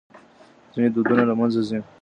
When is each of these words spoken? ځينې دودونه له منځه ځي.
ځينې 0.73 0.89
دودونه 0.95 1.23
له 1.29 1.33
منځه 1.39 1.61
ځي. 1.69 1.79